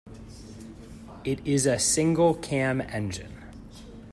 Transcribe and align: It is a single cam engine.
It 1.23 1.45
is 1.45 1.67
a 1.67 1.77
single 1.77 2.33
cam 2.33 2.81
engine. 2.81 3.37